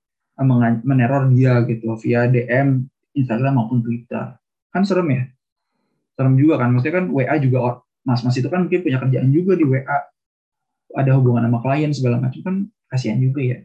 meneror 0.85 1.33
dia 1.33 1.64
gitu 1.64 1.97
via 2.00 2.28
DM 2.28 2.85
Instagram 3.16 3.57
maupun 3.57 3.81
Twitter. 3.81 4.37
Kan 4.73 4.85
serem 4.85 5.09
ya? 5.09 5.23
Serem 6.16 6.37
juga 6.37 6.61
kan, 6.61 6.73
maksudnya 6.73 7.00
kan 7.00 7.07
WA 7.12 7.37
juga 7.40 7.81
mas-mas 8.05 8.37
itu 8.37 8.49
kan 8.49 8.64
mungkin 8.64 8.81
punya 8.85 8.99
kerjaan 9.00 9.28
juga 9.33 9.52
di 9.57 9.64
WA, 9.66 9.99
ada 10.97 11.11
hubungan 11.16 11.45
sama 11.45 11.59
klien 11.61 11.93
segala 11.93 12.16
macam 12.23 12.40
kan 12.40 12.57
kasihan 12.88 13.19
juga 13.21 13.43
ya 13.43 13.59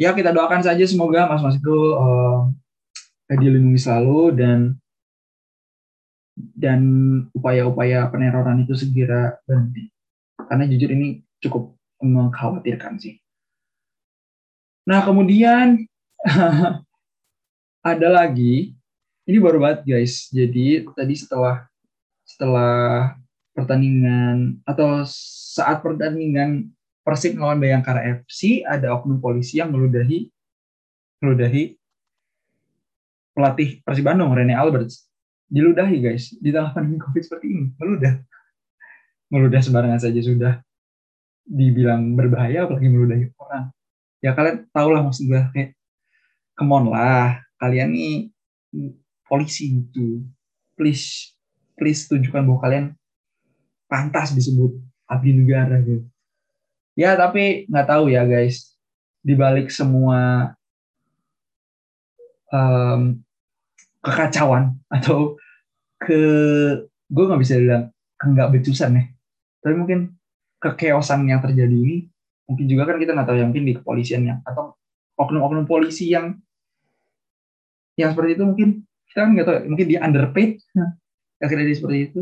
ya 0.00 0.16
kita 0.16 0.32
doakan 0.32 0.64
saja 0.64 0.80
semoga 0.88 1.28
mas-mas 1.28 1.60
itu 1.60 1.76
uh, 1.92 2.48
dilindungi 3.28 3.76
selalu 3.76 4.32
dan 4.32 4.58
dan 6.56 6.80
upaya-upaya 7.36 8.08
peneroran 8.08 8.64
itu 8.64 8.72
segera 8.72 9.36
berhenti. 9.44 9.92
Karena 10.40 10.64
jujur 10.64 10.88
ini 10.88 11.20
cukup 11.36 11.76
mengkhawatirkan 12.00 12.96
sih. 12.96 13.19
Nah 14.90 15.06
kemudian 15.06 15.86
ada 17.94 18.08
lagi, 18.10 18.74
ini 19.22 19.38
baru 19.38 19.62
banget 19.62 19.86
guys. 19.86 20.26
Jadi 20.34 20.82
tadi 20.98 21.14
setelah 21.14 21.62
setelah 22.26 23.14
pertandingan 23.54 24.58
atau 24.66 25.06
saat 25.06 25.78
pertandingan 25.78 26.74
Persib 27.06 27.38
melawan 27.38 27.62
Bayangkara 27.62 28.02
FC 28.18 28.66
ada 28.66 28.90
oknum 28.98 29.22
polisi 29.22 29.62
yang 29.62 29.70
meludahi 29.70 30.26
meludahi 31.22 31.78
pelatih 33.30 33.78
Persib 33.86 34.10
Bandung 34.10 34.34
Rene 34.34 34.58
Alberts. 34.58 35.06
Diludahi 35.46 36.02
guys. 36.02 36.34
Di 36.34 36.50
tengah 36.50 36.74
pandemi 36.74 36.98
covid 36.98 37.22
seperti 37.22 37.46
ini. 37.46 37.64
Meludah. 37.78 38.18
Meludah 39.30 39.62
sembarangan 39.62 40.02
saja 40.02 40.18
sudah 40.18 40.58
dibilang 41.46 42.18
berbahaya 42.18 42.66
apalagi 42.66 42.90
meludahi 42.90 43.30
orang 43.38 43.70
ya 44.20 44.36
kalian 44.36 44.68
tau 44.72 44.88
lah 44.92 45.00
maksud 45.04 45.28
gue 45.28 45.42
kayak 45.52 45.70
come 46.56 46.72
on 46.76 46.92
lah 46.92 47.40
kalian 47.60 47.92
nih 47.92 48.16
polisi 49.24 49.80
itu 49.80 50.24
please 50.76 51.36
please 51.76 52.04
tunjukkan 52.08 52.44
bahwa 52.44 52.60
kalian 52.60 52.86
pantas 53.88 54.36
disebut 54.36 54.76
abdi 55.10 55.34
negara 55.34 55.82
gitu. 55.82 56.06
Ya 56.94 57.18
tapi 57.18 57.66
nggak 57.66 57.88
tahu 57.88 58.12
ya 58.12 58.22
guys. 58.28 58.76
Di 59.20 59.36
balik 59.36 59.68
semua 59.68 60.52
um, 62.48 63.20
kekacauan 64.00 64.76
atau 64.88 65.36
ke 66.00 66.20
gue 67.10 67.24
nggak 67.26 67.42
bisa 67.42 67.60
bilang 67.60 67.92
nggak 68.20 68.50
becusan 68.54 68.96
ya. 68.96 69.04
Tapi 69.60 69.74
mungkin 69.76 70.00
kekeosan 70.60 71.28
yang 71.28 71.40
terjadi 71.40 71.72
ini 71.72 72.08
mungkin 72.50 72.66
juga 72.66 72.82
kan 72.90 72.98
kita 72.98 73.14
nggak 73.14 73.28
tahu 73.30 73.36
ya 73.38 73.46
mungkin 73.46 73.64
di 73.64 73.74
kepolisian 73.78 74.22
yang 74.26 74.38
atau 74.42 74.74
oknum-oknum 75.14 75.70
polisi 75.70 76.10
yang 76.10 76.34
yang 77.94 78.10
seperti 78.10 78.34
itu 78.34 78.42
mungkin. 78.42 78.68
Kita 79.06 79.26
kan 79.26 79.30
nggak 79.38 79.46
tahu 79.46 79.56
mungkin 79.70 79.86
dia 79.86 80.00
underpaid. 80.02 80.58
Nah, 80.74 80.90
akhirnya 81.38 81.66
dia 81.70 81.76
seperti 81.78 81.98
itu. 82.10 82.20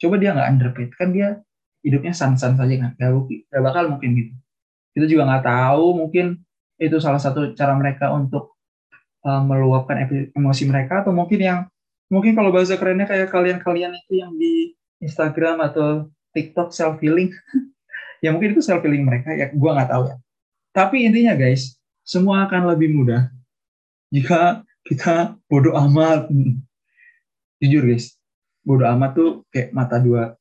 Coba 0.00 0.14
dia 0.16 0.32
nggak 0.32 0.48
underpaid 0.56 0.90
kan 0.96 1.08
dia 1.12 1.28
hidupnya 1.84 2.12
san-san 2.16 2.58
saja 2.58 2.74
kan 2.74 2.90
gak, 2.98 3.10
gak 3.52 3.62
bakal 3.62 3.84
mungkin 3.92 4.10
gitu. 4.16 4.32
Kita 4.96 5.04
juga 5.06 5.22
nggak 5.28 5.44
tahu 5.44 5.84
mungkin 5.94 6.26
itu 6.78 6.96
salah 7.02 7.18
satu 7.18 7.52
cara 7.58 7.74
mereka 7.74 8.14
untuk 8.14 8.58
uh, 9.26 9.42
meluapkan 9.42 10.06
emosi 10.34 10.64
mereka 10.70 11.02
atau 11.02 11.10
mungkin 11.10 11.40
yang 11.42 11.58
mungkin 12.08 12.38
kalau 12.38 12.54
bahasa 12.54 12.78
kerennya 12.78 13.04
kayak 13.10 13.28
kalian-kalian 13.34 13.92
itu 13.98 14.12
yang 14.22 14.32
di 14.38 14.72
Instagram 15.02 15.60
atau 15.62 16.08
TikTok 16.32 16.70
self 16.70 17.02
healing 17.02 17.34
ya 18.24 18.34
mungkin 18.34 18.54
itu 18.56 18.62
self 18.64 18.82
healing 18.82 19.04
mereka 19.06 19.34
ya 19.34 19.50
gue 19.50 19.70
nggak 19.70 19.90
tahu 19.90 20.10
ya 20.10 20.16
tapi 20.74 21.06
intinya 21.06 21.34
guys 21.38 21.76
semua 22.06 22.46
akan 22.48 22.72
lebih 22.74 22.92
mudah 22.92 23.30
jika 24.10 24.62
kita 24.86 25.36
bodoh 25.50 25.76
amat 25.76 26.30
jujur 27.60 27.84
guys 27.84 28.18
bodoh 28.68 28.88
amat 28.92 29.10
tuh 29.16 29.30
kayak 29.48 29.72
mata 29.72 29.96
dua 29.96 30.38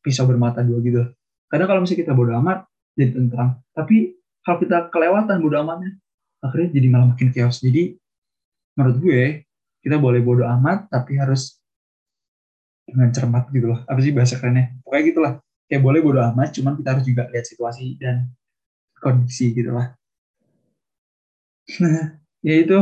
pisau 0.00 0.24
bermata 0.24 0.64
dua 0.64 0.80
gitu. 0.84 1.02
Kadang 1.48 1.68
kalau 1.68 1.80
misalnya 1.84 2.00
kita 2.04 2.12
bodoh 2.16 2.36
amat 2.40 2.68
jadi 2.96 3.16
tentram, 3.16 3.60
tapi 3.72 4.16
kalau 4.44 4.58
kita 4.60 4.88
kelewatan 4.88 5.36
bodoh 5.40 5.60
amatnya, 5.62 5.92
akhirnya 6.40 6.68
jadi 6.72 6.86
malah 6.88 7.06
makin 7.14 7.28
chaos. 7.32 7.60
Jadi 7.60 7.96
menurut 8.74 8.96
gue 9.00 9.22
kita 9.84 9.96
boleh 10.00 10.20
bodoh 10.24 10.48
amat 10.60 10.88
tapi 10.88 11.20
harus 11.20 11.60
dengan 12.88 13.12
cermat 13.12 13.48
gitu 13.52 13.70
loh. 13.70 13.80
Apa 13.86 14.00
sih 14.02 14.12
bahasa 14.12 14.40
kerennya? 14.40 14.74
Pokoknya 14.82 15.04
gitulah. 15.12 15.32
Kayak 15.70 15.82
boleh 15.86 16.00
bodoh 16.02 16.24
amat, 16.34 16.50
cuman 16.50 16.74
kita 16.74 16.88
harus 16.98 17.04
juga 17.06 17.22
lihat 17.30 17.46
situasi 17.46 17.94
dan 18.02 18.26
kondisi 18.98 19.54
gitu 19.54 19.70
lah. 19.70 19.94
Nah, 21.78 22.18
ya 22.42 22.54
itu 22.58 22.78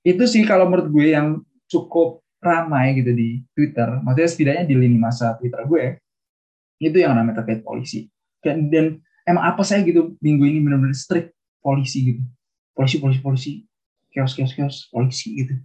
itu 0.00 0.24
sih 0.24 0.42
kalau 0.48 0.64
menurut 0.64 0.88
gue 0.88 1.12
yang 1.12 1.44
cukup 1.68 2.24
ramai 2.40 2.96
gitu 2.96 3.12
di 3.12 3.44
Twitter. 3.52 4.00
Maksudnya 4.00 4.30
setidaknya 4.32 4.64
di 4.64 4.74
lini 4.80 4.96
masa 4.96 5.36
Twitter 5.36 5.60
gue 5.68 6.00
itu 6.80 6.96
yang 6.96 7.12
namanya 7.12 7.44
terkait 7.44 7.60
polisi. 7.60 8.08
Dan, 8.40 8.72
dan 8.72 8.96
emang 9.28 9.44
apa 9.44 9.60
saya 9.60 9.84
gitu 9.84 10.16
minggu 10.24 10.48
ini 10.48 10.64
benar-benar 10.64 10.96
strict 10.96 11.36
polisi 11.60 12.16
gitu. 12.16 12.24
Polisi 12.72 12.96
polisi 12.96 13.20
polisi. 13.20 13.52
Chaos 14.16 14.32
chaos 14.32 14.56
chaos. 14.56 14.76
Polisi 14.88 15.36
gitu. 15.36 15.60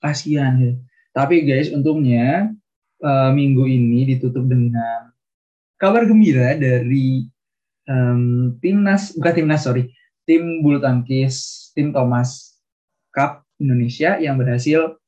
Kasihan 0.00 0.56
gitu 0.56 0.80
tapi 1.14 1.46
guys 1.46 1.70
untungnya 1.70 2.50
uh, 2.98 3.30
minggu 3.30 3.70
ini 3.70 4.02
ditutup 4.10 4.42
dengan 4.50 5.13
kabar 5.80 6.06
gembira 6.06 6.54
dari 6.56 7.26
um, 7.88 8.54
timnas 8.58 9.12
bukan 9.14 9.34
timnas 9.34 9.62
sorry 9.66 9.90
tim 10.24 10.64
bulu 10.64 10.80
tangkis 10.80 11.68
tim 11.76 11.92
Thomas 11.92 12.58
Cup 13.14 13.44
Indonesia 13.60 14.18
yang 14.18 14.40
berhasil 14.40 14.98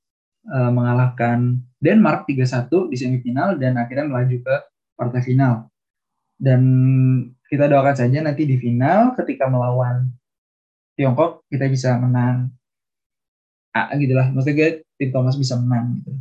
uh, 0.47 0.71
mengalahkan 0.71 1.59
Denmark 1.83 2.29
3-1 2.31 2.93
di 2.93 2.97
semifinal 2.97 3.49
dan 3.59 3.77
akhirnya 3.77 4.07
melaju 4.07 4.37
ke 4.43 4.55
partai 4.97 5.21
final. 5.23 5.69
Dan 6.37 6.63
kita 7.49 7.67
doakan 7.67 7.97
saja 7.97 8.19
nanti 8.21 8.45
di 8.45 8.61
final 8.61 9.17
ketika 9.17 9.49
melawan 9.49 10.13
Tiongkok 10.97 11.45
kita 11.53 11.69
bisa 11.69 12.01
menang. 12.01 12.49
Ah, 13.77 13.93
gitulah, 14.01 14.33
maksudnya 14.33 14.81
tim 14.97 15.13
Thomas 15.13 15.37
bisa 15.37 15.61
menang 15.61 16.01
gitu. 16.01 16.13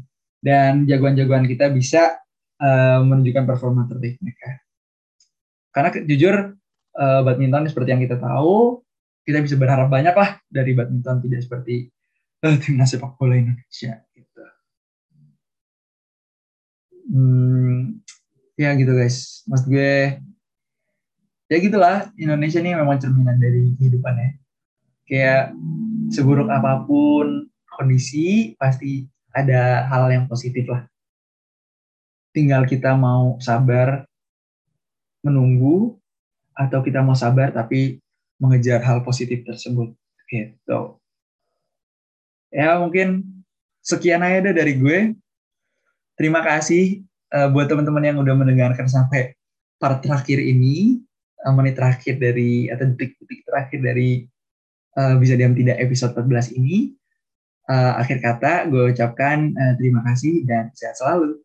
Dan 0.43 0.83
jagoan-jagoan 0.83 1.47
kita 1.47 1.71
bisa 1.71 2.19
uh, 2.61 2.99
menunjukkan 3.03 3.43
performa 3.47 3.87
terbaik 3.87 4.19
mereka. 4.19 4.61
Karena 5.71 5.89
jujur 6.07 6.35
uh, 6.95 7.21
badminton 7.23 7.67
seperti 7.67 7.89
yang 7.91 8.01
kita 8.03 8.17
tahu, 8.19 8.79
kita 9.25 9.41
bisa 9.43 9.55
berharap 9.59 9.91
banyak 9.91 10.15
lah 10.15 10.39
dari 10.47 10.71
badminton 10.71 11.19
tidak 11.25 11.41
seperti 11.43 11.89
uh, 12.45 12.55
timnas 12.59 12.93
sepak 12.93 13.15
bola 13.19 13.35
Indonesia. 13.35 13.99
Gitu. 14.15 14.43
Hmm, 17.05 18.01
ya 18.55 18.71
gitu 18.79 18.95
guys 18.95 19.43
mas 19.51 19.67
gue 19.67 20.15
ya 21.51 21.57
gitulah 21.59 22.09
Indonesia 22.15 22.63
ini 22.63 22.71
memang 22.71 22.97
cerminan 23.03 23.35
dari 23.35 23.75
kehidupannya 23.75 24.39
kayak 25.05 25.51
seburuk 26.09 26.47
apa 26.47 26.87
pun 26.87 27.51
kondisi 27.67 28.55
pasti 28.55 29.05
ada 29.35 29.83
hal 29.91 30.07
yang 30.07 30.25
positif 30.31 30.65
lah 30.71 30.87
tinggal 32.35 32.67
kita 32.67 32.91
mau 32.99 33.39
sabar 33.39 34.03
menunggu 35.23 35.95
atau 36.51 36.83
kita 36.83 36.99
mau 36.99 37.15
sabar 37.15 37.55
tapi 37.55 38.03
mengejar 38.37 38.83
hal 38.83 39.01
positif 39.07 39.47
tersebut. 39.47 39.95
Gitu. 40.27 40.81
Ya 42.51 42.75
mungkin 42.83 43.23
sekian 43.79 44.19
aja 44.19 44.51
dari 44.51 44.75
gue. 44.75 44.99
Terima 46.15 46.43
kasih 46.43 47.03
uh, 47.35 47.51
buat 47.51 47.67
teman-teman 47.67 48.03
yang 48.03 48.17
udah 48.19 48.35
mendengarkan 48.35 48.87
sampai 48.87 49.35
part 49.79 49.99
terakhir 49.99 50.39
ini, 50.39 51.03
uh, 51.43 51.51
menit 51.51 51.75
terakhir 51.75 52.15
dari 52.19 52.71
atau 52.71 52.87
detik-detik 52.87 53.43
terakhir 53.43 53.79
dari 53.83 54.23
uh, 54.95 55.19
bisa 55.19 55.35
diam 55.35 55.51
tidak 55.51 55.75
episode 55.83 56.15
14 56.15 56.55
ini, 56.55 56.95
uh, 57.67 57.99
akhir 57.99 58.23
kata 58.23 58.71
gue 58.71 58.95
ucapkan 58.95 59.51
uh, 59.51 59.73
terima 59.75 60.07
kasih 60.07 60.47
dan 60.47 60.71
sehat 60.71 60.95
selalu. 60.95 61.44